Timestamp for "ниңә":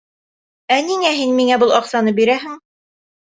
0.87-1.11